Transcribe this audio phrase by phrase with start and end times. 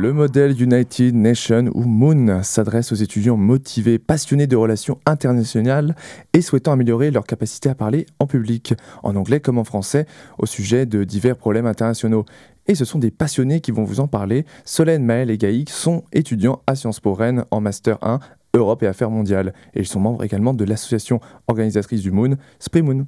[0.00, 5.94] Le modèle United Nation ou Moon s'adresse aux étudiants motivés, passionnés de relations internationales
[6.32, 8.72] et souhaitant améliorer leur capacité à parler en public,
[9.02, 10.06] en anglais comme en français,
[10.38, 12.24] au sujet de divers problèmes internationaux.
[12.66, 14.46] Et ce sont des passionnés qui vont vous en parler.
[14.64, 18.20] Solène, Maël et Gaïk sont étudiants à Sciences Po Rennes en Master 1
[18.54, 19.52] Europe et Affaires mondiales.
[19.74, 23.04] Et ils sont membres également de l'association organisatrice du Moon, Spray Moon.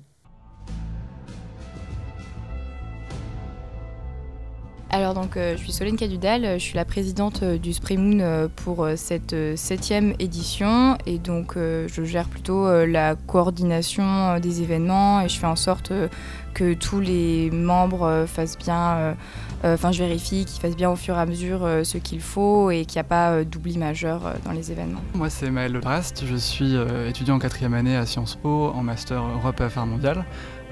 [4.94, 8.20] Alors donc euh, je suis Solène Cadudal, je suis la présidente euh, du Spray Moon
[8.20, 10.98] euh, pour cette septième édition.
[11.06, 15.92] Et donc je gère plutôt la coordination des événements et je fais en sorte
[16.52, 19.16] que tous les membres fassent bien,
[19.64, 22.84] enfin je vérifie qu'ils fassent bien au fur et à mesure ce qu'il faut et
[22.84, 25.00] qu'il n'y a pas d'oubli majeur dans les événements.
[25.14, 26.74] Moi c'est Maël Brast, je suis
[27.08, 30.24] étudiant en quatrième année à Sciences Po en master Europe et Affaires mondiales.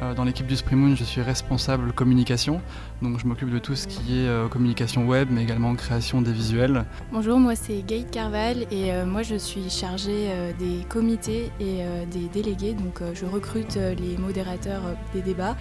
[0.03, 2.63] Euh, dans l'équipe du Moon, je suis responsable communication,
[3.03, 6.33] donc je m'occupe de tout ce qui est euh, communication web, mais également création des
[6.33, 6.85] visuels.
[7.13, 11.81] Bonjour, moi c'est Gaït Carval et euh, moi je suis chargée des comités et
[12.11, 14.83] des délégués, donc je recrute les modérateurs
[15.15, 15.57] des débats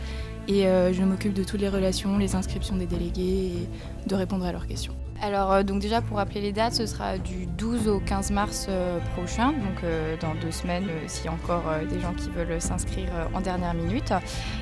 [0.49, 4.51] et je m'occupe de toutes les relations, les inscriptions des délégués et de répondre à
[4.51, 4.95] leurs questions.
[5.21, 8.67] Alors euh, donc déjà pour rappeler les dates, ce sera du 12 au 15 mars
[8.69, 12.61] euh, prochain, donc euh, dans deux semaines s'il y a encore des gens qui veulent
[12.61, 14.13] s'inscrire en dernière minute.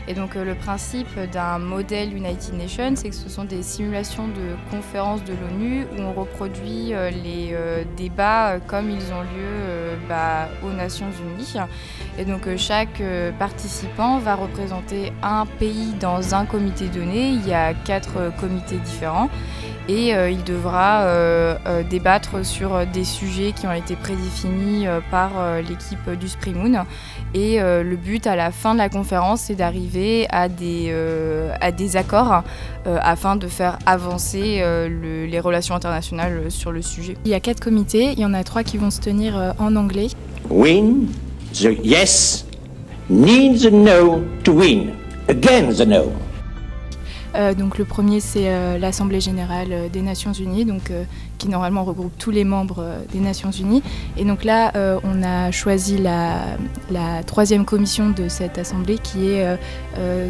[0.07, 4.55] Et donc le principe d'un modèle United Nations, c'est que ce sont des simulations de
[4.71, 7.55] conférences de l'ONU où on reproduit les
[7.95, 11.55] débats comme ils ont lieu bah, aux Nations Unies.
[12.17, 13.01] Et donc chaque
[13.37, 17.29] participant va représenter un pays dans un comité donné.
[17.29, 19.29] Il y a quatre comités différents
[19.87, 25.31] et euh, il devra euh, euh, débattre sur des sujets qui ont été prédéfinis par
[25.57, 26.85] l'équipe du Spring Moon.
[27.33, 30.93] Et le but à la fin de la conférence, c'est d'arriver à, des,
[31.59, 32.43] à des accords
[32.85, 37.15] afin de faire avancer les relations internationales sur le sujet.
[37.25, 39.75] Il y a quatre comités, il y en a trois qui vont se tenir en
[39.75, 40.07] anglais.
[40.49, 41.07] Win
[41.53, 42.45] the yes
[43.09, 44.91] needs a no to win.
[45.27, 46.26] Again the no.
[47.37, 50.91] Euh, donc le premier c'est euh, l'Assemblée générale euh, des Nations Unies, donc,
[51.37, 53.83] qui normalement regroupe tous les membres des Nations Unies.
[54.17, 54.71] Et donc là
[55.03, 56.57] on a choisi la,
[57.27, 59.45] troisième commission de cette assemblée qui est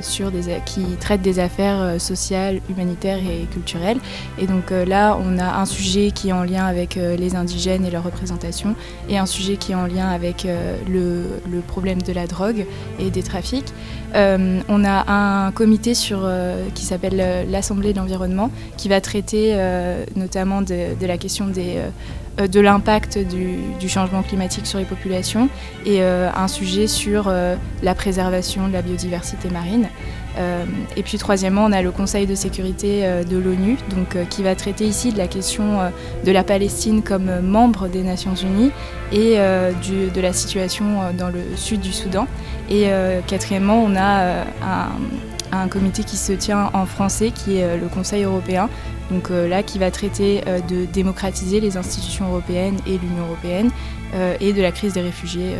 [0.02, 4.00] sur des, qui traite des affaires sociales, humanitaires et culturelles.
[4.38, 7.92] Et donc là on a un sujet qui est en lien avec les indigènes et
[7.92, 8.76] leur représentation
[9.08, 10.46] et un sujet qui est en lien avec
[10.90, 12.66] le, problème de la drogue
[13.00, 13.74] et des trafics.
[14.14, 16.30] on a un comité sur,
[16.74, 21.52] qui s'appelle s'appelle euh, l'Assemblée de l'environnement, qui va traiter euh, notamment de, la question
[21.58, 25.48] euh, de l'impact du, changement climatique sur les populations
[25.86, 27.32] et un sujet sur
[27.82, 29.88] la préservation de la biodiversité marine.
[30.98, 34.86] et puis troisièmement, on a le Conseil de sécurité de l'ONU, donc qui va traiter
[34.86, 35.80] ici de la question
[36.26, 38.72] de la Palestine comme membre des Nations Unies
[39.14, 42.28] et de la situation dans le sud du Soudan.
[42.70, 42.90] Et
[43.26, 44.90] quatrièmement, on a un,
[45.52, 48.70] un comité qui se tient en français, qui est euh, le Conseil européen,
[49.12, 53.70] donc euh, là qui va traiter euh, de démocratiser les institutions européennes et l'Union européenne
[54.40, 55.58] et de la crise des réfugiés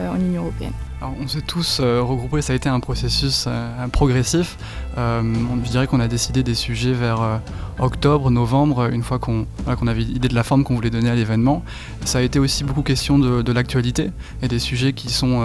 [0.00, 0.72] en Union européenne
[1.20, 3.46] on s'est tous regroupés, ça a été un processus
[3.92, 4.56] progressif.
[4.96, 5.22] Euh,
[5.64, 7.40] je dirais qu'on a décidé des sujets vers
[7.78, 9.46] octobre, novembre, une fois qu'on
[9.86, 11.64] avait l'idée de la forme qu'on voulait donner à l'événement.
[12.04, 14.10] Ça a été aussi beaucoup question de, l'actualité
[14.42, 15.42] et des sujets qui sont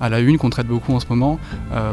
[0.00, 1.38] à la une, qu'on traite beaucoup en ce moment.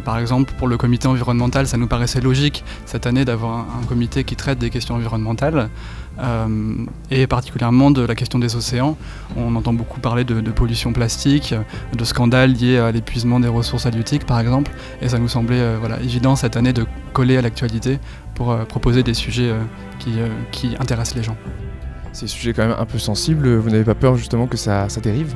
[0.06, 4.24] par exemple, pour le comité environnemental, ça nous paraissait logique cette année d'avoir un, comité
[4.24, 5.69] qui traite des questions environnementales.
[7.12, 8.97] et particulièrement de la question des océans.
[9.36, 11.56] On entend beaucoup parler de, pollution plastique,
[11.97, 16.00] de scandales liés à l'épuisement des ressources halieutiques par exemple, et ça nous semblait euh,
[16.04, 18.00] évident cette année de coller à l'actualité
[18.36, 19.62] pour euh, proposer des sujets euh,
[20.00, 20.15] qui,
[20.51, 21.38] qui, intéressent les gens.
[22.12, 25.00] Ces sujets quand même un peu sensibles, vous n'avez pas peur justement que ça, ça
[25.00, 25.33] dérive?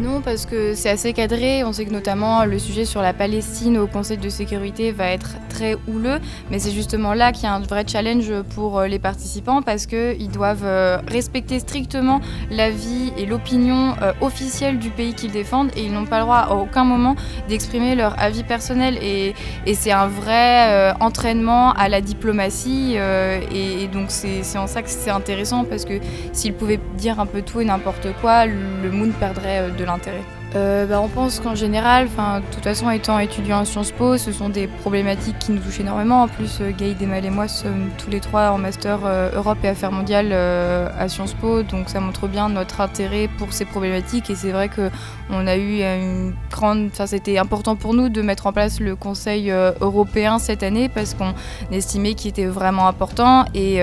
[0.00, 1.64] Non, parce que c'est assez cadré.
[1.64, 5.36] On sait que notamment le sujet sur la Palestine au Conseil de sécurité va être
[5.48, 9.00] très houleux, mais c'est justement là qu'il y a un vrai challenge pour euh, les
[9.00, 15.32] participants parce qu'ils doivent euh, respecter strictement l'avis et l'opinion euh, officielle du pays qu'ils
[15.32, 17.16] défendent et ils n'ont pas le droit à aucun moment
[17.48, 18.98] d'exprimer leur avis personnel.
[19.02, 19.34] Et,
[19.74, 25.64] c'est un vrai entraînement à la diplomatie et, donc c'est en ça que c'est intéressant
[25.64, 26.00] parce que
[26.32, 30.22] s'ils pouvaient dire un peu tout et n'importe quoi, le monde perdrait de l'intérêt.
[30.56, 34.32] Euh, bah, on pense qu'en général, de toute façon, étant étudiant à Sciences Po, ce
[34.32, 36.22] sont des problématiques qui nous touchent énormément.
[36.22, 39.58] En plus, euh, Gaïd, Demal et moi sommes tous les trois en master euh, Europe
[39.62, 44.30] et Affaires mondiales à Sciences Po, donc ça montre bien notre intérêt pour ces problématiques.
[44.30, 46.90] Et c'est vrai qu'on a eu une grande.
[47.06, 49.50] C'était important pour nous de mettre en place le Conseil
[49.80, 51.34] européen cette année parce qu'on
[51.70, 53.44] estimait qu'il était vraiment important.
[53.54, 53.80] Et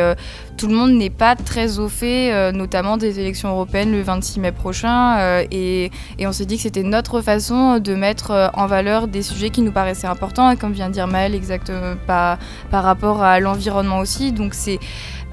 [0.57, 4.51] tout le monde n'est pas très au fait, notamment des élections européennes le 26 mai
[4.51, 5.41] prochain.
[5.51, 9.49] Et, et, on s'est dit que c'était notre façon de mettre en valeur des sujets
[9.49, 12.37] qui nous paraissaient importants, comme vient de dire Maëlle, exactement par,
[12.71, 14.31] par rapport à l'environnement aussi.
[14.31, 14.79] Donc c'est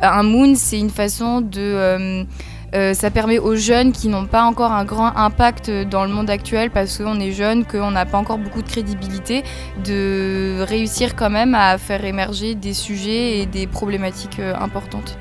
[0.01, 2.27] un moon, c'est une façon de
[2.75, 6.31] euh, ça permet aux jeunes qui n'ont pas encore un grand impact dans le monde
[6.31, 9.45] actuel parce qu'on est jeune, qu'on n'a pas encore beaucoup de crédibilité,
[9.85, 15.19] de réussir quand même à faire émerger des sujets et des problématiques euh, importantes.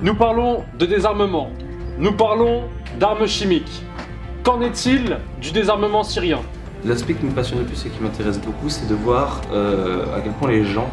[0.00, 1.50] Nous parlons de désarmement,
[1.98, 2.62] nous parlons
[2.98, 3.82] d'armes chimiques.
[4.42, 6.38] Qu'en est-il du désarmement syrien?
[6.84, 10.20] L'aspect qui me passionne le plus et qui m'intéresse beaucoup, c'est de voir euh, à
[10.20, 10.88] quel point les gens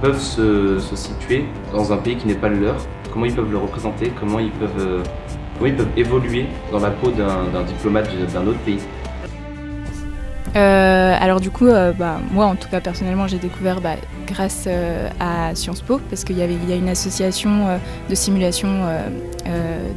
[0.00, 2.76] peuvent se, se, situer dans un pays qui n'est pas le leur,
[3.12, 5.02] comment ils peuvent le représenter, comment ils peuvent
[5.68, 8.80] ils peuvent évoluer dans la peau d'un diplomate d'un autre pays.
[10.56, 13.94] Euh, alors du coup, euh, bah, moi en tout cas personnellement, j'ai découvert bah,
[14.26, 17.78] grâce euh, à Sciences Po, parce qu'il y, avait, a une association
[18.08, 18.68] de simulation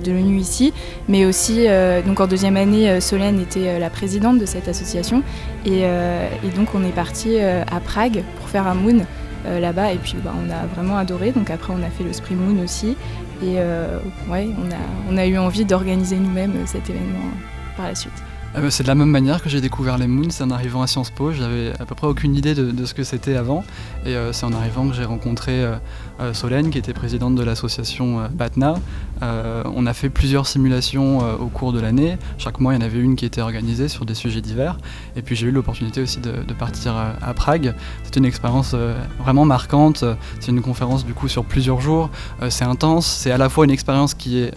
[0.04, 0.74] de l'ONU ici,
[1.07, 1.66] mais aussi,
[2.06, 5.24] donc en deuxième année, Solène était la présidente de cette association,
[5.66, 9.06] et, et donc on est parti à Prague pour faire un Moon
[9.45, 12.39] là-bas, et puis bah, on a vraiment adoré, donc après on a fait le Spring
[12.39, 12.98] Moon aussi,
[13.44, 14.00] et euh,
[14.30, 14.75] on a,
[15.10, 17.31] on a eu envie d'organiser nous-mêmes cet événement
[17.75, 18.13] par la suite.
[18.56, 20.88] Ah bah, c'est de la même manière que j'ai découvert les Moons, en arrivant à
[20.88, 23.64] Sciences Po, j'avais à peu près aucune idée de, ce que c'était avant,
[24.06, 28.30] et euh, c'est en arrivant que j'ai rencontré euh, Solène, qui était présidente de l'association
[28.32, 28.76] BATNA.
[29.24, 33.00] on a fait plusieurs simulations au cours de l'année, chaque mois il y en avait
[33.00, 34.78] une qui était organisée sur des sujets divers,
[35.16, 37.74] et puis j'ai eu l'opportunité aussi de, partir à Prague.
[38.04, 38.76] C'est une expérience
[39.20, 40.06] vraiment marquante,
[40.40, 42.12] c'est une conférence du coup sur plusieurs jours,
[42.50, 44.54] c'est intense, c'est à la fois une expérience qui est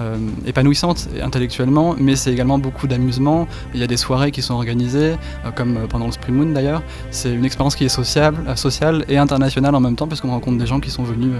[0.00, 3.46] euh, épanouissante intellectuellement, mais c'est également beaucoup d'amusement.
[3.74, 5.12] Il y a des soirées qui sont organisées,
[5.44, 6.82] euh, comme euh, pendant le Spring Moon d'ailleurs.
[7.12, 10.58] C'est une expérience qui est sociable, sociale et internationale en même temps, parce qu'on rencontre
[10.58, 11.30] des gens qui sont venus,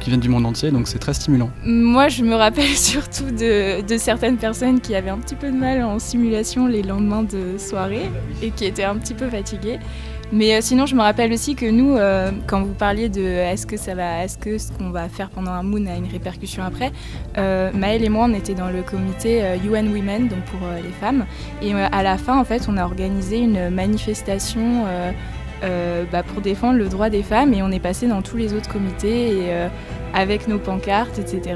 [0.00, 1.48] qui viennent du monde entier, donc c'est très stimulant.
[1.64, 5.56] Moi, je me rappelle surtout de, de, certaines personnes qui avaient un petit peu de
[5.56, 8.10] mal en simulation les lendemains de soirée
[8.42, 9.78] et qui étaient un petit peu fatiguées.
[10.32, 13.66] Mais euh, sinon, je me rappelle aussi que nous, euh, quand vous parliez de est-ce
[13.66, 16.62] que ça va, est-ce que ce qu'on va faire pendant un moon a une répercussion
[16.62, 16.92] après,
[17.38, 21.26] euh, Maëlle et moi, on était dans le comité UN Women, donc pour les femmes,
[21.62, 24.84] et à la fin, en fait, on a organisé une manifestation.
[26.12, 28.70] Bah, pour défendre le droit des femmes et on est passé dans tous les autres
[28.70, 29.68] comités et,
[30.12, 31.54] avec nos pancartes, etc.,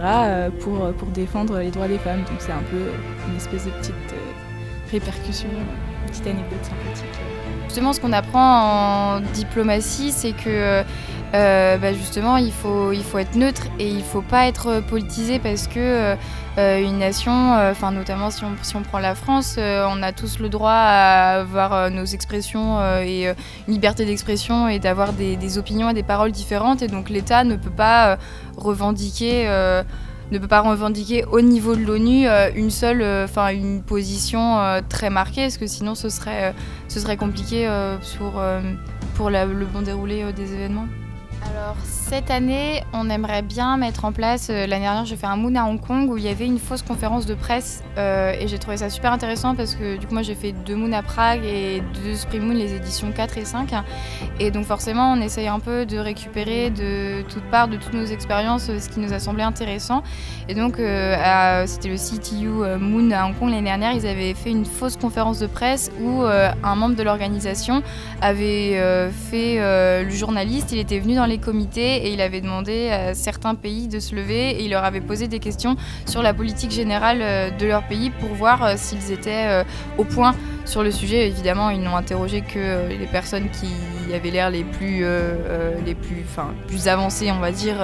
[0.60, 2.20] pour, pour défendre les droits des femmes.
[2.20, 2.78] Donc c'est un peu
[3.28, 4.14] une espèce de petite
[4.90, 5.50] répercussion,
[6.08, 7.04] petite anecdote sympathique.
[7.66, 10.84] Justement, ce qu'on apprend en diplomatie, c'est que
[11.34, 15.66] euh, bah, justement, il faut, être neutre et il ne faut pas être politisé parce
[15.66, 16.16] que
[16.58, 18.44] euh, une nation, euh, notamment si
[18.74, 23.32] on, prend la France, on a tous le droit à avoir nos expressions et
[23.66, 26.82] liberté d'expression et d'avoir des, opinions et des paroles différentes.
[26.82, 28.18] Et donc l'État ne peut pas
[28.56, 29.46] revendiquer
[30.30, 34.58] ne peut pas revendiquer au niveau de l'ONU euh, une seule, euh, enfin une position
[34.58, 36.54] euh, très marquée, parce que sinon ce serait,
[36.88, 37.68] ce compliqué
[39.14, 40.86] pour, le bon déroulé des événements?
[41.84, 45.54] Cette année, on aimerait bien mettre en place, euh, l'année dernière j'ai fait un Moon
[45.56, 48.58] à Hong Kong où il y avait une fausse conférence de presse euh, et j'ai
[48.58, 51.44] trouvé ça super intéressant parce que du coup moi j'ai fait deux Moon à Prague
[51.44, 53.74] et deux Spring Moon, les éditions 4 et 5
[54.40, 58.06] et donc forcément on essaye un peu de récupérer de toutes parts, de toutes nos
[58.06, 60.02] expériences, ce qui nous a semblé intéressant.
[60.48, 62.48] Et donc euh, c'était le CTU
[62.80, 66.22] Moon à Hong Kong l'année dernière, ils avaient fait une fausse conférence de presse où
[66.22, 67.82] un membre de l'organisation
[68.22, 71.38] avait fait le journaliste, il était venu dans les
[71.76, 75.28] et il avait demandé à certains pays de se lever et il leur avait posé
[75.28, 75.76] des questions
[76.06, 79.64] sur la politique générale euh, de leur pays pour voir euh, s'ils étaient euh,
[79.96, 81.26] au point sur le sujet.
[81.26, 85.02] Évidemment, ils n'ont interrogé que les personnes qui avaient l'air les plus,
[85.84, 87.76] les plus, enfin, plus avancées, on va dire,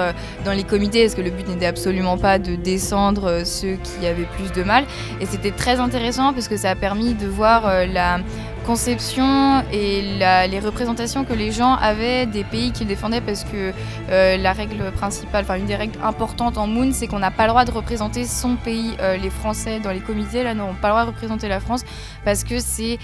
[0.44, 4.28] dans les comités, parce que le but n'était absolument pas de descendre ceux qui avaient
[4.36, 4.84] plus de mal.
[5.22, 8.18] Et c'était très intéressant parce que ça a permis de voir la
[8.64, 13.72] conception et les représentations que les gens avaient des pays qu'ils défendaient parce que
[14.10, 17.44] euh, la règle principale, enfin une des règles importantes en Moon, c'est qu'on n'a pas
[17.44, 18.94] le droit de représenter son pays.
[19.00, 21.84] Euh, les Français dans les comités là n'auront pas le droit de représenter la France
[22.24, 22.98] parce que c'est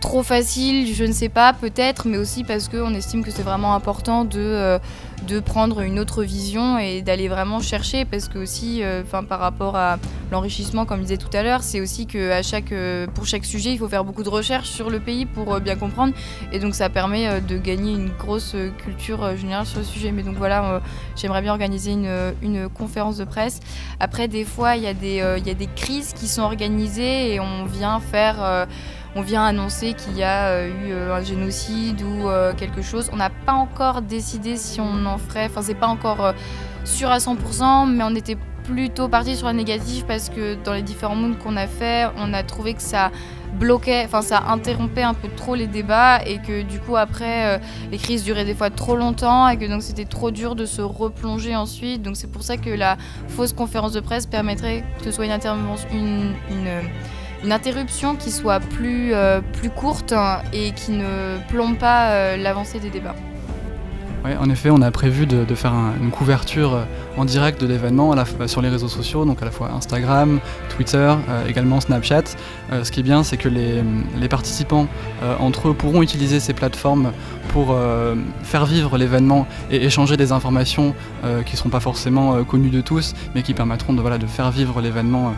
[0.00, 3.74] trop facile, je ne sais pas, peut-être, mais aussi parce qu'on estime que c'est vraiment
[3.74, 4.78] important de, euh,
[5.26, 9.76] de prendre une autre vision et d'aller vraiment chercher, parce que aussi, euh, par rapport
[9.76, 9.98] à
[10.30, 13.44] l'enrichissement, comme je disais tout à l'heure, c'est aussi que à chaque, euh, pour chaque
[13.44, 16.14] sujet, il faut faire beaucoup de recherches sur le pays pour bien comprendre,
[16.52, 20.12] et donc ça permet de gagner une grosse culture générale sur le sujet.
[20.12, 20.80] Mais donc voilà,
[21.16, 23.60] j'aimerais bien organiser une, une, conférence de presse.
[24.00, 27.98] Après, des fois, il y, y a des crises qui sont organisées et on vient
[28.00, 28.66] faire
[29.14, 33.10] on vient annoncer qu'il y a eu un génocide ou quelque chose.
[33.12, 36.34] On n'a pas encore décidé si on en ferait, enfin c'est pas encore
[36.84, 38.36] sûr à 100%, mais on était
[38.68, 42.34] plutôt parti sur la négative parce que dans les différents mondes qu'on a fait, on
[42.34, 43.10] a trouvé que ça
[43.54, 47.58] bloquait, enfin ça interrompait un peu trop les débats et que du coup après euh,
[47.90, 50.82] les crises duraient des fois trop longtemps et que donc c'était trop dur de se
[50.82, 52.02] replonger ensuite.
[52.02, 52.98] Donc c'est pour ça que la
[53.28, 55.32] fausse conférence de presse permettrait que ce soit une,
[55.92, 56.82] une, une,
[57.50, 60.14] interruption qui soit plus, euh, plus courte
[60.52, 63.14] et qui ne plombe pas euh, l'avancée des débats.
[64.24, 66.84] Oui, en effet, on a prévu de, faire une couverture euh,
[67.16, 68.14] en direct de l'événement
[68.46, 71.14] sur les réseaux sociaux, donc à la fois Instagram, Twitter,
[71.48, 72.24] également Snapchat.
[72.82, 74.86] Ce qui est bien, c'est que les, participants
[75.40, 77.12] entre eux pourront utiliser ces plateformes
[77.48, 77.76] pour
[78.44, 80.94] faire vivre l'événement et échanger des informations
[81.44, 84.52] qui ne seront pas forcément connues de tous, mais qui permettront de, voilà, de faire
[84.52, 85.34] vivre l'événement.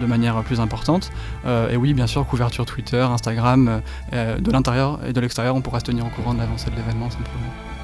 [0.00, 1.10] De manière plus importante.
[1.46, 3.80] et oui, bien sûr, couverture Twitter, Instagram,
[4.12, 7.08] de l'intérieur et de l'extérieur, on pourra se tenir au courant de l'avancée de l'événement
[7.08, 7.79] problème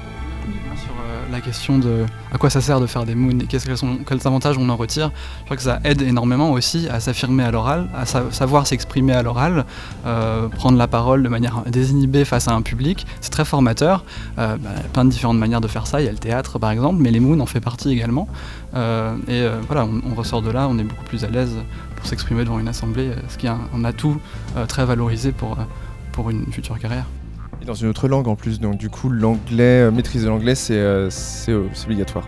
[0.75, 3.61] sur euh, la question de à quoi ça sert de faire des moons et quels,
[4.25, 5.11] avantages on en retire.
[5.39, 9.23] Je crois que ça aide énormément aussi à s'affirmer à l'oral, à savoir s'exprimer à
[9.23, 9.65] l'oral,
[10.05, 13.05] euh, prendre la parole de manière désinhibée face à un public.
[13.21, 14.03] C'est très formateur.
[14.37, 16.01] Euh, bah, plein de différentes manières de faire ça.
[16.01, 18.27] Il y a le théâtre par exemple, mais les moons en fait partie également.
[18.75, 21.55] et voilà, on, ressort de là, on est beaucoup plus à l'aise
[21.95, 24.19] pour s'exprimer devant une assemblée, ce qui est un, un atout
[24.67, 25.57] très valorisé pour,
[26.11, 27.05] pour une future carrière.
[27.61, 30.77] Et dans une autre langue en plus, donc du coup l'anglais, euh, maîtriser l'anglais c'est
[30.77, 31.09] euh,
[31.49, 32.27] euh, obligatoire.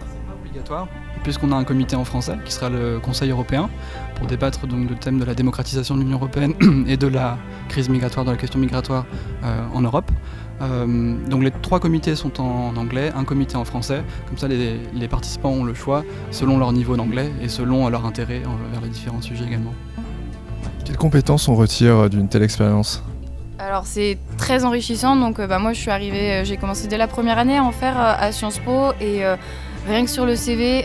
[0.00, 0.88] C'est pas obligatoire,
[1.22, 3.70] puisqu'on a un comité en français qui sera le Conseil européen
[4.16, 6.54] pour débattre donc du thème de la démocratisation de l'Union européenne
[6.88, 7.38] et de la
[7.68, 9.06] crise migratoire, de la question migratoire
[9.72, 10.10] en Europe.
[10.60, 15.08] donc les trois comités sont en, anglais, un comité en français, comme ça les, les
[15.08, 19.22] participants ont le choix selon leur niveau d'anglais et selon leur intérêt vers les différents
[19.22, 19.74] sujets également.
[20.84, 23.04] Quelles compétences on retire d'une telle expérience?
[23.58, 26.96] Alors c'est très enrichissant, donc euh, bah, moi je suis arrivée, euh, j'ai commencé dès
[26.96, 29.22] la première année à en faire euh, à Sciences Po et
[29.86, 30.84] rien que sur le CV,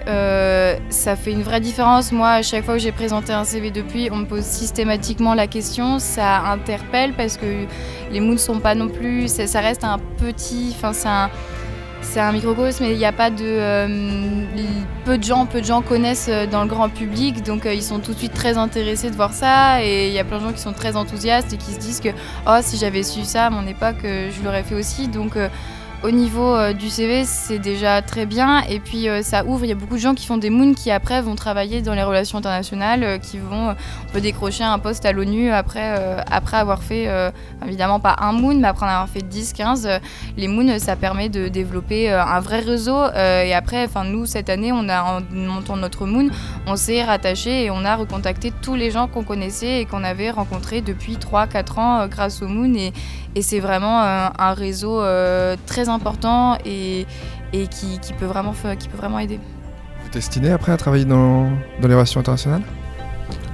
[0.89, 2.11] ça fait une vraie différence.
[2.11, 5.47] Moi à chaque fois que j'ai présenté un CV depuis, on me pose systématiquement la
[5.47, 7.65] question, ça interpelle parce que
[8.11, 11.29] les mots ne sont pas non plus, ça reste un petit, enfin c'est un
[12.03, 13.43] c'est un microcosme, mais il n'y a pas de.
[13.43, 14.45] Euh,
[15.05, 17.83] peu de gens, peu de gens connaissent euh, dans le grand public, donc euh, ils
[17.83, 19.83] sont tout de suite très intéressés de voir ça.
[19.83, 21.99] Et il y a plein de gens qui sont très enthousiastes et qui se disent
[21.99, 22.09] que
[22.47, 25.07] oh si j'avais su ça à mon époque, je l'aurais fait aussi.
[25.07, 25.37] Donc
[26.03, 28.61] au niveau euh, du CV, c'est déjà très bien.
[28.69, 30.73] Et puis euh, ça ouvre, il y a beaucoup de gens qui font des moons
[30.73, 34.79] qui après vont travailler dans les relations internationales, euh, qui vont, on peut décrocher un
[34.79, 37.07] poste à l'ONU après, après avoir fait,
[37.65, 39.89] évidemment pas un moon, mais après en avoir fait 10, 15.
[40.37, 42.97] les moons, ça permet de développer un vrai réseau.
[43.15, 46.29] et après, nous, cette année, on a, en montant notre moon,
[46.67, 50.31] on s'est rattaché et on a recontacté tous les gens qu'on connaissait et qu'on avait
[50.31, 52.91] rencontrés depuis 3-4 ans grâce au moon.
[53.35, 55.01] Et c'est vraiment un réseau
[55.65, 57.05] très important et,
[57.53, 59.39] et qui, qui, peut vraiment, qui peut vraiment aider.
[60.03, 61.49] Vous destinez après à travailler dans,
[61.81, 62.63] dans les relations internationales?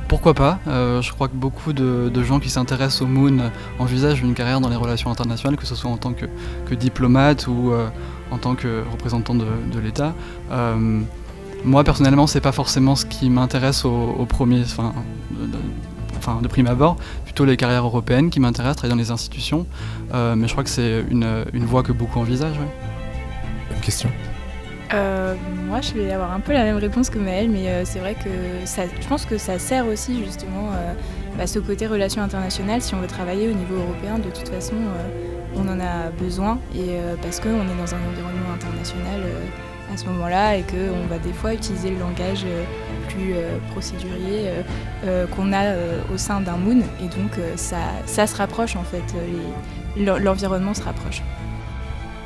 [0.10, 4.34] Pourquoi pas euh, Je crois que beaucoup de, gens qui s'intéressent au Moon envisagent une
[4.34, 6.26] carrière dans les relations internationales, que ce soit en tant que,
[6.66, 7.88] que diplomate ou euh,
[8.32, 10.16] en tant que représentant de, de l'État.
[10.52, 11.00] Euh,
[11.64, 14.94] moi personnellement, c'est pas forcément ce qui m'intéresse au, premier, enfin,
[16.38, 19.66] de, de, prime abord, plutôt les carrières européennes qui m'intéressent, travailler dans les institutions.
[20.14, 22.60] Euh, mais je crois que c'est une, une, voie que beaucoup envisagent.
[23.74, 24.10] Une question?
[24.94, 25.36] Euh,
[25.68, 28.16] moi, je vais avoir un peu la même réponse que Maëlle, mais euh, c'est vrai
[28.16, 30.72] que ça, je pense que ça sert aussi justement
[31.38, 32.82] bah, ce côté relation internationale.
[32.82, 34.76] Si on veut travailler au niveau européen, de toute façon,
[35.56, 39.22] on en a besoin, et parce qu'on est dans un environnement international
[39.94, 42.46] à ce moment-là, et qu'on va des fois utiliser le langage
[43.10, 43.34] plus
[43.72, 44.50] procédurier
[45.36, 45.74] qu'on a
[46.14, 49.04] au sein d'un Moon, et donc ça, ça, se rapproche en fait.
[49.98, 51.22] L'environnement se rapproche.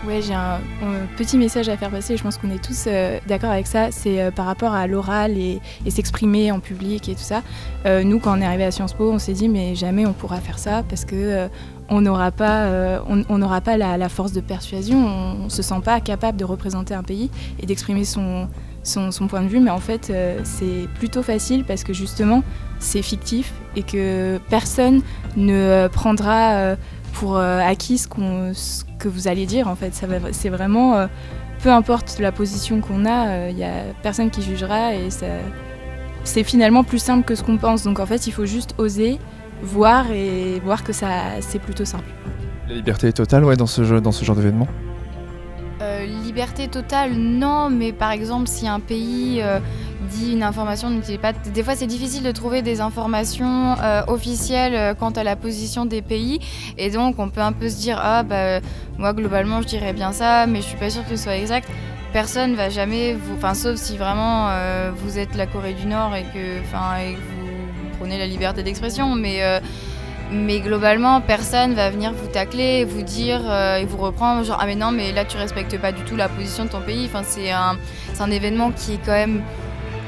[0.06, 0.60] Ouais, j'ai un,
[1.16, 4.22] petit message à faire passer, je pense qu'on est tous euh, d'accord avec ça, c'est
[4.22, 7.42] euh, par rapport à l'oral et, s'exprimer en public et tout ça.
[7.86, 10.12] Euh, nous, quand on est arrivé à Sciences Po, on s'est dit mais jamais on
[10.12, 11.48] pourra faire ça parce que
[11.88, 16.02] on n'aura pas, on, n'aura pas la, force de persuasion, on, ne se sent pas
[16.02, 17.30] capable de représenter un pays
[17.62, 18.50] et d'exprimer son,
[18.84, 20.12] son, point de vue, mais en fait
[20.44, 22.44] c'est plutôt facile parce que justement
[22.80, 25.02] c'est fictif et que personne
[25.36, 26.76] ne prendra
[27.14, 29.94] pour euh, acquis ce, que vous allez dire en fait.
[30.32, 31.08] C'est vraiment, euh,
[31.62, 35.10] peu importe la position qu'on a, il euh, n'y a personne qui jugera et
[36.24, 37.84] c'est finalement plus simple que ce qu'on pense.
[37.84, 39.20] Donc en fait, il faut juste oser
[39.62, 41.10] voir et voir que ça
[41.40, 42.10] c'est plutôt simple.
[42.68, 44.68] La liberté est totale ouais, dans ce genre d'événement?
[46.34, 49.40] Liberté totale, non, mais par exemple, si un pays
[50.10, 51.32] dit une information n'utilise pas.
[51.32, 53.76] Des fois, c'est difficile de trouver des informations
[54.08, 56.40] officielles quant à la position des pays,
[56.80, 58.62] et donc on peut un peu se dire ah bah
[58.98, 61.70] moi globalement je dirais bien ça, mais je suis pas sûre que ce soit exact
[62.14, 64.50] personne va jamais vous, enfin sauf si vraiment
[64.96, 68.64] vous êtes la Corée du Nord et que, enfin, et que vous prenez la liberté
[68.64, 69.40] d'expression, mais
[70.34, 74.66] mais globalement, personne va venir vous tacler vous dire euh, et vous reprendre genre ah
[74.66, 77.10] mais non mais là tu respectes pas du tout la position de ton pays.
[77.24, 77.78] C'est un,
[78.20, 79.44] un événement qui est quand même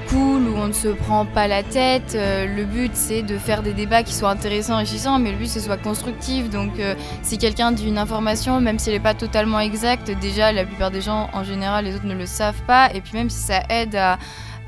[0.10, 2.13] cool où on ne se prend pas la tête.
[2.15, 5.48] Euh, le but c'est de faire des débats qui soient intéressants, enrichissants, mais le but
[5.48, 6.50] c'est soit constructif.
[6.50, 10.51] Donc euh, si quelqu'un dit une information, même si elle n'est pas totalement exacte, déjà
[10.51, 12.89] la plupart des gens en général les autres ne le savent pas.
[12.94, 14.17] Et puis même si ça aide à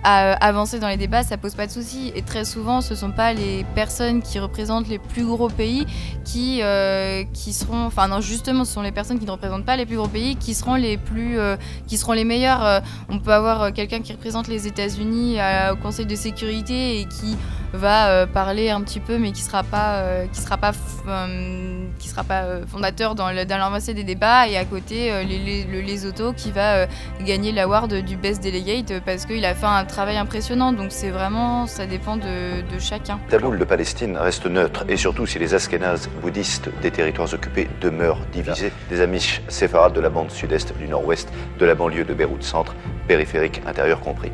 [0.04, 2.12] à avancer dans les débats, ça pose pas de souci.
[2.16, 5.86] Et très souvent, ce sont pas les personnes qui représentent les plus gros pays
[6.24, 9.75] qui, euh, qui seront, enfin non, justement, ce sont les personnes qui ne représentent pas
[9.75, 12.63] les plus gros pays qui seront les plus, euh, qui seront les meilleurs.
[12.63, 15.38] Euh, on peut avoir quelqu'un qui représente les États-Unis
[15.72, 17.36] au Conseil de sécurité et qui
[17.74, 20.71] va euh, parler un petit peu, mais qui sera pas, euh, qui sera pas,
[21.07, 24.47] euh, qui sera pas fondateur dans l'avancée des débats.
[24.47, 25.97] Et à côté, les, les,
[26.36, 26.88] qui va
[27.25, 30.71] gagner l'award du Best Delegate parce qu'il a fait un travail impressionnant.
[30.71, 33.19] Donc c'est vraiment, ça dépend de, de chacun.
[33.29, 38.21] Taboul de Palestine reste neutre et surtout si les Askénazes bouddhistes des territoires occupés demeurent
[38.31, 42.43] divisés, des Amish séfarades de la bande sud-est, du nord-ouest, de la banlieue de Beyrouth
[42.43, 42.75] centre,
[43.07, 44.31] périphérique intérieur compris.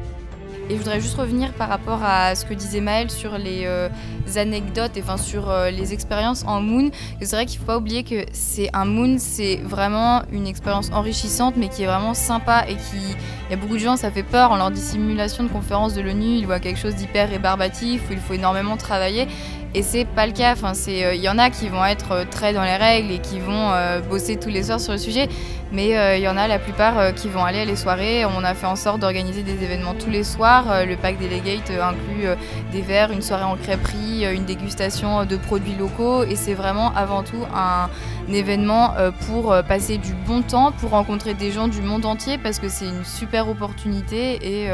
[0.69, 3.89] Et je voudrais juste revenir par rapport à ce que disait Maël sur les euh,
[4.37, 6.89] anecdotes, et, enfin sur euh, les expériences en Moon.
[7.21, 10.89] C'est vrai qu'il ne faut pas oublier que c'est un Moon, c'est vraiment une expérience
[10.93, 14.09] enrichissante, mais qui est vraiment sympa et qui, il y a beaucoup de gens, ça
[14.09, 18.01] fait peur en leur dissimulation de conférence de l'ONU, ils voient quelque chose d'hyper rébarbatif
[18.09, 19.27] où il faut énormément travailler.
[19.75, 20.53] Et c'est pas le cas.
[20.53, 23.19] Enfin, c'est, euh, il y en a qui vont être très dans les règles et
[23.19, 23.71] qui vont
[24.09, 25.27] bosser tous les soirs sur le sujet.
[25.73, 28.25] Mais euh, il y en a la plupart euh, qui vont aller à les soirées.
[28.25, 30.71] On a fait en sorte d'organiser des événements tous les soirs.
[30.71, 32.27] Euh, le pack Delegate inclut
[32.71, 36.23] des verres, une soirée en crêperie, une dégustation de produits locaux.
[36.23, 37.89] Et c'est vraiment avant tout un,
[38.31, 38.93] événement
[39.27, 42.87] pour passer du bon temps, pour rencontrer des gens du monde entier parce que c'est
[42.87, 44.69] une super opportunité et,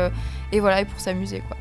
[0.52, 1.58] et voilà, et pour s'amuser quoi.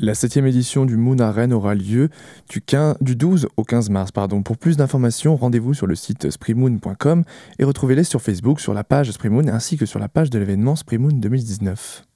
[0.00, 2.08] La septième édition du Moon à aura lieu
[2.48, 4.12] du, 15, du 12 au 15 mars.
[4.12, 7.24] Pour plus d'informations, rendez-vous sur le site spreemoon.com
[7.58, 10.76] et retrouvez-les sur Facebook, sur la page Spreemoon ainsi que sur la page de l'événement
[10.76, 12.07] Spreemoon 2019.